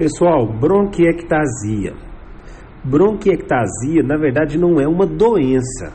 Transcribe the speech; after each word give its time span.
Pessoal, 0.00 0.46
bronquiectasia. 0.46 1.92
Bronquiectasia, 2.82 4.02
na 4.02 4.16
verdade, 4.16 4.56
não 4.56 4.80
é 4.80 4.88
uma 4.88 5.04
doença. 5.04 5.92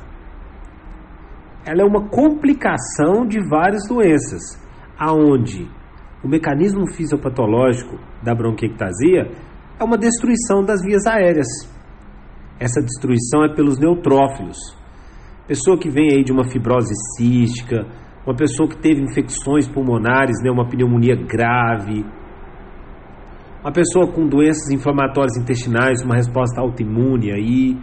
Ela 1.65 1.81
é 1.81 1.83
uma 1.83 2.07
complicação 2.07 3.25
de 3.25 3.39
várias 3.49 3.87
doenças, 3.89 4.61
aonde 4.95 5.67
o 6.23 6.27
mecanismo 6.27 6.85
fisiopatológico 6.85 7.97
da 8.21 8.35
bronquiectasia 8.35 9.23
é 9.79 9.83
uma 9.83 9.97
destruição 9.97 10.63
das 10.63 10.83
vias 10.83 11.07
aéreas. 11.07 11.47
Essa 12.59 12.83
destruição 12.83 13.43
é 13.43 13.55
pelos 13.55 13.79
neutrófilos. 13.79 14.57
Pessoa 15.47 15.79
que 15.79 15.89
vem 15.89 16.11
aí 16.13 16.23
de 16.23 16.31
uma 16.31 16.47
fibrose 16.47 16.93
cística, 17.17 17.87
uma 18.23 18.35
pessoa 18.35 18.69
que 18.69 18.77
teve 18.77 19.01
infecções 19.01 19.67
pulmonares, 19.67 20.43
né, 20.43 20.51
uma 20.51 20.69
pneumonia 20.69 21.15
grave, 21.15 22.05
uma 23.65 23.71
pessoa 23.71 24.05
com 24.05 24.27
doenças 24.27 24.69
inflamatórias 24.69 25.35
intestinais, 25.37 26.03
uma 26.03 26.13
resposta 26.13 26.61
autoimune 26.61 27.31
aí, 27.31 27.75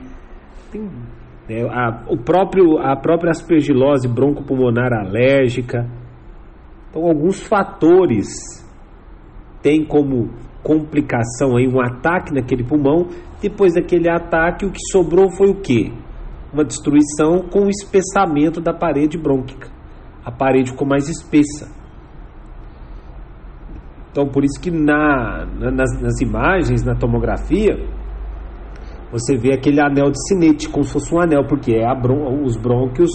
tem 0.70 0.82
né, 1.48 1.68
a, 1.68 2.04
o 2.08 2.16
próprio, 2.16 2.78
a 2.78 2.94
própria 2.94 3.32
aspergilose 3.32 4.06
broncopulmonar 4.06 4.92
alérgica. 4.92 5.90
Então, 6.88 7.02
alguns 7.02 7.42
fatores 7.42 8.28
têm 9.60 9.84
como 9.84 10.30
complicação 10.62 11.56
aí 11.56 11.66
um 11.66 11.80
ataque 11.80 12.32
naquele 12.32 12.62
pulmão. 12.62 13.08
Depois 13.40 13.74
daquele 13.74 14.08
ataque, 14.08 14.64
o 14.64 14.70
que 14.70 14.80
sobrou 14.92 15.32
foi 15.36 15.50
o 15.50 15.60
quê? 15.60 15.90
Uma 16.52 16.64
destruição 16.64 17.48
com 17.50 17.64
o 17.64 17.68
espessamento 17.68 18.60
da 18.60 18.72
parede 18.72 19.18
brônquica. 19.18 19.68
A 20.24 20.30
parede 20.30 20.70
ficou 20.70 20.86
mais 20.86 21.08
espessa. 21.08 21.81
Então, 24.12 24.28
por 24.28 24.44
isso 24.44 24.60
que 24.60 24.70
na, 24.70 25.46
na 25.58 25.70
nas, 25.70 26.00
nas, 26.00 26.20
imagens, 26.20 26.84
na 26.84 26.94
tomografia, 26.94 27.78
você 29.10 29.38
vê 29.38 29.54
aquele 29.54 29.80
anel 29.80 30.10
de 30.10 30.28
sinete, 30.28 30.68
como 30.68 30.84
se 30.84 30.92
fosse 30.92 31.14
um 31.14 31.18
anel, 31.18 31.46
porque 31.46 31.74
é 31.74 31.94
bron 31.94 32.42
os 32.44 32.58
brônquios 32.58 33.10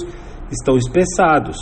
estão 0.52 0.76
espessados. 0.76 1.56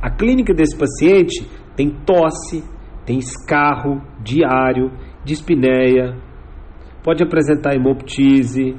A 0.00 0.10
clínica 0.10 0.54
desse 0.54 0.76
paciente 0.76 1.46
tem 1.76 1.90
tosse, 1.90 2.64
tem 3.04 3.18
escarro 3.18 4.00
diário, 4.22 4.90
dispneia, 5.22 6.16
pode 7.02 7.22
apresentar 7.22 7.74
hemoptise. 7.74 8.74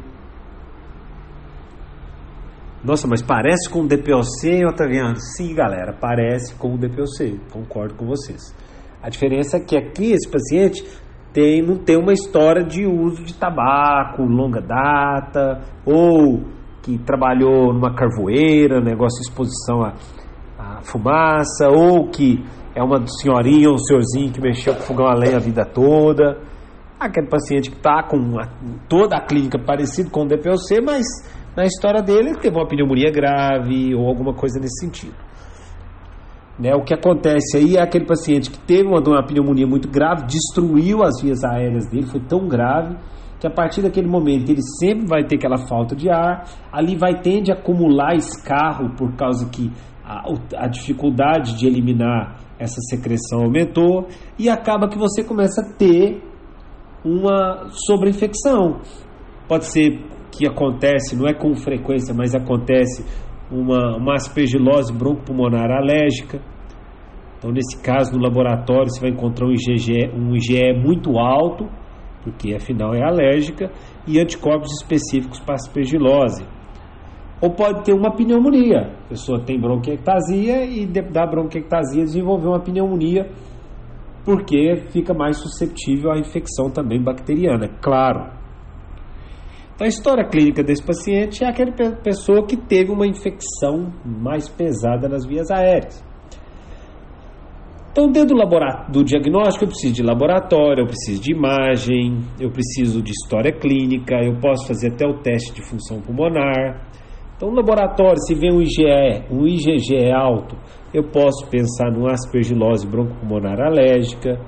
Nossa, 2.83 3.07
mas 3.07 3.21
parece 3.21 3.69
com 3.69 3.81
o 3.81 3.87
DPOC, 3.87 4.65
Otaviano? 4.67 5.15
Sim, 5.17 5.53
galera, 5.53 5.95
parece 5.99 6.55
com 6.55 6.73
o 6.73 6.77
DPOC, 6.77 7.39
concordo 7.51 7.93
com 7.95 8.07
vocês. 8.07 8.64
A 9.05 9.09
diferença 9.09 9.57
é 9.57 9.59
que 9.59 9.77
aqui 9.77 10.13
esse 10.13 10.27
paciente 10.27 10.83
tem, 11.31 11.61
não 11.61 11.77
tem 11.77 11.95
uma 11.95 12.11
história 12.11 12.63
de 12.63 12.87
uso 12.87 13.23
de 13.23 13.35
tabaco 13.35 14.23
longa 14.23 14.59
data, 14.59 15.61
ou 15.85 16.41
que 16.81 16.97
trabalhou 16.97 17.71
numa 17.71 17.93
carvoeira, 17.93 18.81
negócio 18.81 19.21
de 19.21 19.29
exposição 19.29 19.83
à, 19.83 19.93
à 20.57 20.81
fumaça, 20.81 21.69
ou 21.69 22.09
que 22.09 22.43
é 22.73 22.81
uma 22.81 23.05
senhorinha 23.05 23.69
ou 23.69 23.75
um 23.75 23.77
senhorzinho 23.77 24.33
que 24.33 24.41
mexeu 24.41 24.73
com 24.73 24.81
fogão 24.81 25.05
a 25.05 25.13
lenha 25.13 25.35
a 25.35 25.39
vida 25.39 25.63
toda. 25.63 26.39
Aquele 26.99 27.27
paciente 27.27 27.69
que 27.69 27.77
está 27.77 28.01
com 28.01 28.17
uma, 28.17 28.49
toda 28.89 29.17
a 29.17 29.21
clínica 29.21 29.59
parecida 29.59 30.09
com 30.09 30.23
o 30.23 30.27
DPOC, 30.27 30.81
mas 30.83 31.05
na 31.55 31.63
história 31.63 32.01
dele 32.01 32.33
teve 32.41 32.57
uma 32.57 32.67
pneumonia 32.67 33.11
grave 33.11 33.93
ou 33.93 34.07
alguma 34.07 34.33
coisa 34.33 34.59
nesse 34.59 34.83
sentido. 34.83 35.24
Né, 36.57 36.73
o 36.73 36.83
que 36.83 36.93
acontece 36.93 37.57
aí 37.57 37.75
é 37.75 37.81
aquele 37.81 38.05
paciente 38.05 38.49
que 38.49 38.57
teve 38.59 38.87
uma, 38.87 38.99
uma 38.99 39.25
pneumonia 39.25 39.67
muito 39.67 39.89
grave, 39.89 40.25
destruiu 40.25 41.03
as 41.03 41.21
vias 41.21 41.43
aéreas 41.43 41.85
dele, 41.89 42.05
foi 42.05 42.21
tão 42.21 42.47
grave 42.47 42.95
que 43.39 43.45
a 43.45 43.51
partir 43.51 43.81
daquele 43.81 44.07
momento 44.07 44.49
ele 44.49 44.61
sempre 44.79 45.05
vai 45.05 45.25
ter 45.25 45.35
aquela 45.35 45.57
falta 45.57 45.93
de 45.95 46.09
ar, 46.09 46.45
ali 46.71 46.95
vai 46.95 47.19
tende 47.19 47.51
a 47.51 47.55
acumular 47.55 48.15
escarro 48.15 48.95
por 48.95 49.13
causa 49.17 49.49
que 49.49 49.69
a, 50.05 50.23
a 50.55 50.67
dificuldade 50.67 51.57
de 51.57 51.67
eliminar 51.67 52.37
essa 52.57 52.79
secreção 52.89 53.43
aumentou 53.43 54.07
e 54.39 54.49
acaba 54.49 54.87
que 54.87 54.97
você 54.97 55.23
começa 55.23 55.61
a 55.61 55.77
ter 55.77 56.23
uma 57.03 57.67
sobreinfecção. 57.85 58.79
Pode 59.47 59.65
ser 59.65 59.99
que 60.31 60.47
acontece, 60.47 61.15
não 61.15 61.27
é 61.27 61.33
com 61.33 61.53
frequência, 61.55 62.13
mas 62.13 62.33
acontece 62.33 63.05
uma, 63.51 63.97
uma 63.97 64.13
aspergilose 64.15 64.91
broncopulmonar 64.93 65.69
alérgica. 65.71 66.39
Então, 67.37 67.51
nesse 67.51 67.81
caso, 67.81 68.13
no 68.13 68.21
laboratório, 68.21 68.89
você 68.89 69.01
vai 69.01 69.09
encontrar 69.09 69.47
um 69.47 69.51
um 69.51 70.35
IgE 70.35 70.73
muito 70.73 71.17
alto, 71.17 71.67
porque 72.23 72.55
afinal 72.55 72.93
é 72.93 73.03
alérgica, 73.03 73.71
e 74.07 74.19
anticorpos 74.19 74.71
específicos 74.81 75.39
para 75.39 75.55
aspergilose. 75.55 76.45
Ou 77.41 77.51
pode 77.51 77.83
ter 77.83 77.93
uma 77.93 78.15
pneumonia. 78.15 78.93
A 79.05 79.09
pessoa 79.09 79.43
tem 79.43 79.59
bronquiectasia 79.59 80.65
e 80.65 80.85
da 80.85 81.25
bronquiectasia 81.27 82.03
desenvolveu 82.03 82.51
uma 82.51 82.61
pneumonia 82.61 83.29
porque 84.25 84.75
fica 84.89 85.13
mais 85.13 85.37
suscetível 85.37 86.11
à 86.11 86.17
infecção 86.17 86.71
também 86.71 87.01
bacteriana, 87.01 87.69
claro. 87.79 88.33
Então, 89.75 89.85
a 89.85 89.87
história 89.87 90.27
clínica 90.27 90.63
desse 90.63 90.83
paciente 90.83 91.43
é 91.43 91.47
aquela 91.47 91.71
pessoa 92.01 92.45
que 92.47 92.57
teve 92.57 92.91
uma 92.91 93.05
infecção 93.05 93.93
mais 94.03 94.49
pesada 94.49 95.07
nas 95.07 95.27
vias 95.27 95.51
aéreas. 95.51 96.03
Então, 97.95 98.11
dentro 98.11 98.35
do, 98.35 98.91
do 98.91 99.05
diagnóstico, 99.05 99.63
eu 99.63 99.69
preciso 99.69 99.93
de 99.93 100.03
laboratório, 100.03 100.81
eu 100.83 100.85
preciso 100.85 101.21
de 101.21 101.31
imagem, 101.31 102.19
eu 102.37 102.51
preciso 102.51 103.01
de 103.01 103.11
história 103.11 103.53
clínica, 103.53 104.15
eu 104.21 104.37
posso 104.37 104.67
fazer 104.67 104.91
até 104.91 105.07
o 105.07 105.19
teste 105.19 105.53
de 105.53 105.61
função 105.65 106.01
pulmonar. 106.01 106.89
Então, 107.37 107.49
no 107.49 107.55
laboratório, 107.55 108.19
se 108.27 108.35
vê 108.35 108.51
um 108.51 108.61
IgE, 108.61 109.23
um 109.31 109.47
IgG 109.47 110.11
alto, 110.11 110.57
eu 110.93 111.05
posso 111.05 111.49
pensar 111.49 111.89
numa 111.89 112.11
aspergilose 112.11 112.85
broncopulmonar 112.85 113.61
alérgica. 113.61 114.41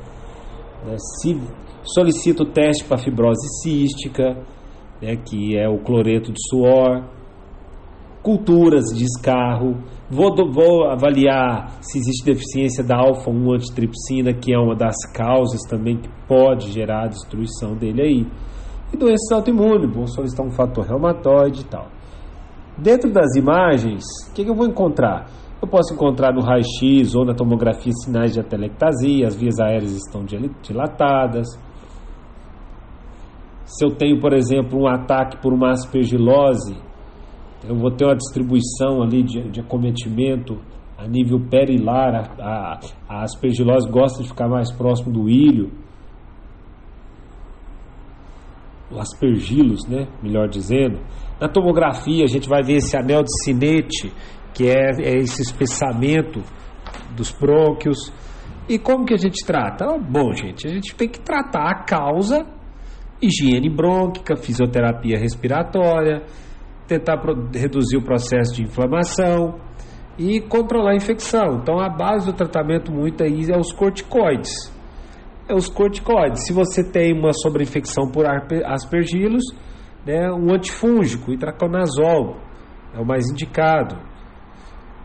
Né? 0.86 0.98
Se 1.22 1.40
solicito 1.84 2.44
o 2.44 2.52
teste 2.52 2.84
para 2.84 2.98
fibrose 2.98 3.48
cística, 3.64 4.46
né, 5.02 5.16
que 5.16 5.58
é 5.58 5.70
o 5.70 5.78
cloreto 5.78 6.34
de 6.34 6.50
suor, 6.50 7.02
culturas 8.28 8.88
de 8.94 9.06
escarro, 9.06 9.78
vou, 10.12 10.36
vou 10.52 10.84
avaliar 10.84 11.78
se 11.80 11.98
existe 11.98 12.26
deficiência 12.26 12.84
da 12.84 12.98
alfa-1 12.98 13.56
antitripsina, 13.56 14.34
que 14.34 14.54
é 14.54 14.60
uma 14.60 14.76
das 14.76 14.98
causas 15.14 15.62
também 15.62 15.96
que 15.96 16.10
pode 16.28 16.70
gerar 16.74 17.06
a 17.06 17.08
destruição 17.08 17.74
dele 17.74 18.02
aí. 18.02 18.28
E 18.94 18.98
doenças 18.98 19.32
autoimunes, 19.32 19.90
vou 19.96 20.06
solicitar 20.08 20.46
um 20.46 20.52
fator 20.52 20.86
reumatoide 20.86 21.62
e 21.62 21.64
tal. 21.64 21.88
Dentro 22.78 23.10
das 23.10 23.34
imagens, 23.38 24.04
o 24.30 24.34
que, 24.34 24.44
que 24.44 24.52
eu 24.52 24.56
vou 24.56 24.68
encontrar? 24.68 25.30
Eu 25.62 25.68
posso 25.70 25.94
encontrar 25.94 26.34
no 26.34 26.42
raio-x 26.42 27.16
ou 27.16 27.24
na 27.24 27.34
tomografia 27.34 27.94
sinais 28.04 28.34
de 28.34 28.42
atelectasia, 28.42 29.26
as 29.26 29.38
vias 29.38 29.58
aéreas 29.58 29.94
estão 29.94 30.26
dilatadas, 30.62 31.48
se 33.64 33.86
eu 33.86 33.92
tenho, 33.96 34.20
por 34.20 34.34
exemplo, 34.34 34.80
um 34.80 34.88
ataque 34.88 35.42
por 35.42 35.54
uma 35.54 35.72
aspergilose, 35.72 36.87
eu 37.64 37.76
vou 37.76 37.92
ter 37.92 38.06
uma 38.06 38.16
distribuição 38.16 39.02
ali 39.02 39.24
de, 39.24 39.50
de 39.50 39.60
acometimento 39.60 40.60
a 40.98 41.08
nível 41.08 41.40
perilar. 41.40 42.16
A, 42.16 42.44
a, 42.44 42.80
a 43.08 43.24
aspergilose 43.24 43.90
gosta 43.90 44.22
de 44.22 44.30
ficar 44.30 44.48
mais 44.48 44.72
próximo 44.72 45.12
do 45.12 45.30
ilho. 45.30 45.72
O 48.92 49.00
aspergilos, 49.00 49.88
né? 49.88 50.08
Melhor 50.22 50.48
dizendo. 50.48 51.00
Na 51.40 51.48
tomografia, 51.48 52.24
a 52.24 52.28
gente 52.28 52.48
vai 52.48 52.64
ver 52.64 52.78
esse 52.78 52.98
anel 52.98 53.22
de 53.22 53.44
sinete, 53.44 54.12
que 54.54 54.68
é, 54.68 54.92
é 55.00 55.18
esse 55.18 55.42
espessamento 55.42 56.42
dos 57.16 57.32
brônquios. 57.32 58.12
E 58.68 58.80
como 58.80 59.06
que 59.06 59.14
a 59.14 59.18
gente 59.18 59.46
trata? 59.46 59.86
Bom, 59.98 60.34
gente, 60.34 60.68
a 60.68 60.70
gente 60.70 60.96
tem 60.96 61.08
que 61.08 61.20
tratar 61.20 61.70
a 61.70 61.84
causa 61.84 62.46
higiene 63.22 63.70
brônquica, 63.70 64.36
fisioterapia 64.36 65.18
respiratória, 65.18 66.24
tentar 66.88 67.22
reduzir 67.54 67.98
o 67.98 68.04
processo 68.04 68.56
de 68.56 68.64
inflamação 68.64 69.60
e 70.18 70.42
controlar 70.42 70.92
a 70.92 70.96
infecção. 70.96 71.60
Então 71.62 71.80
a 71.80 71.90
base 71.90 72.26
do 72.26 72.34
tratamento 72.34 72.92
muito 72.92 73.24
aí 73.24 73.52
é 73.52 73.58
os 73.58 73.72
corticoides. 73.72 74.74
É 75.48 75.54
os 75.54 75.70
corticoides. 75.70 76.46
Se 76.46 76.54
você 76.54 76.84
tem 76.84 77.14
uma 77.14 77.32
sobreinfecção 77.34 78.10
por 78.12 78.26
aspergilos, 78.66 79.44
né, 80.06 80.32
um 80.32 80.54
antifúngico, 80.54 81.32
itraconazol, 81.32 82.38
é 82.94 83.00
o 83.00 83.06
mais 83.06 83.30
indicado. 83.30 83.96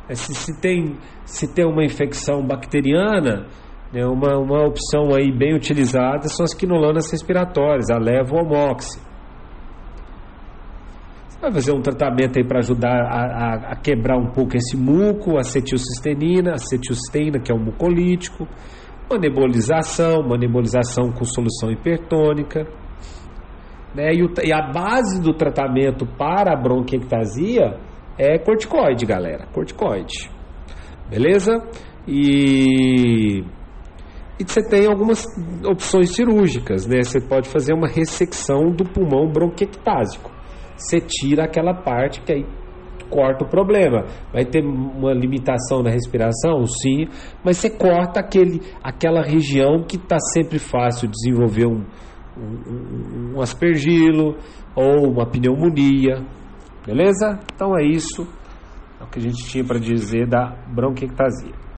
É, 0.08 0.14
se, 0.14 0.34
se, 0.34 0.61
tem, 0.61 0.96
se 1.25 1.52
tem 1.55 1.64
uma 1.64 1.84
infecção 1.84 2.44
bacteriana, 2.44 3.46
né, 3.93 4.05
uma, 4.06 4.38
uma 4.38 4.67
opção 4.67 5.14
aí 5.14 5.31
bem 5.31 5.55
utilizada 5.55 6.29
são 6.29 6.44
as 6.44 6.55
quinolanas 6.55 7.11
respiratórias, 7.11 7.90
a 7.90 7.99
levomoxi. 7.99 9.12
Vai 11.43 11.50
fazer 11.50 11.73
um 11.73 11.83
tratamento 11.83 12.39
aí 12.39 12.47
para 12.47 12.61
ajudar 12.61 13.03
a, 13.03 13.19
a, 13.19 13.55
a, 13.73 13.77
quebrar 13.77 14.17
um 14.17 14.31
pouco 14.31 14.56
esse 14.56 14.77
muco, 14.77 15.37
acetilcistenina, 15.37 16.53
acetilcisteína, 16.53 17.41
que 17.41 17.50
é 17.50 17.55
um 17.55 17.59
mucolítico. 17.59 18.47
uma 19.11 19.19
nebulização, 19.19 20.21
uma 20.21 20.39
nebulização 20.39 21.11
com 21.11 21.25
solução 21.25 21.73
hipertônica. 21.73 22.61
Né? 23.93 24.12
E, 24.15 24.23
o, 24.23 24.33
e 24.44 24.53
a 24.53 24.71
base 24.71 25.21
do 25.21 25.35
tratamento 25.35 26.06
para 26.17 26.53
a 26.53 26.56
bronquiectasia 26.56 27.77
é 28.17 28.39
corticoide, 28.39 29.05
galera. 29.05 29.49
Corticoide. 29.53 30.31
Beleza? 31.11 31.61
E, 32.06 33.41
e 34.39 34.44
você 34.47 34.62
tem 34.62 34.87
algumas 34.87 35.25
opções 35.67 36.15
cirúrgicas, 36.15 36.87
né? 36.87 37.03
Você 37.03 37.21
pode 37.21 37.49
fazer 37.49 37.75
uma 37.75 37.89
ressecção 37.89 38.71
do 38.71 38.85
pulmão 38.85 39.29
bronquiectásico. 39.29 40.31
Você 40.76 41.00
tira 41.00 41.44
aquela 41.44 41.74
parte 41.74 42.20
que 42.22 42.32
aí 42.32 42.46
corta 43.12 43.44
o 43.44 43.48
problema. 43.48 44.06
Vai 44.32 44.44
ter 44.44 44.64
uma 44.64 45.12
limitação 45.12 45.82
na 45.82 45.90
respiração? 45.90 46.64
Sim, 46.66 47.06
mas 47.44 47.58
você 47.58 47.70
corta 47.70 48.20
aquele, 48.20 48.60
aquela 48.82 49.22
região 49.22 49.84
que 49.84 49.96
está 49.96 50.19
sempre 50.32 50.58
fácil 50.58 51.08
desenvolver 51.08 51.66
um, 51.66 51.84
um, 52.36 53.34
um 53.36 53.40
aspergilo 53.40 54.36
ou 54.74 55.12
uma 55.12 55.26
pneumonia. 55.26 56.24
Beleza? 56.86 57.38
Então 57.54 57.78
é 57.78 57.84
isso. 57.84 58.26
É 59.00 59.04
o 59.04 59.06
que 59.06 59.19
a 59.19 59.22
gente 59.22 59.44
tinha 59.46 59.64
para 59.64 59.78
dizer 59.78 60.26
da 60.26 60.56
bronquiectasia. 60.74 61.62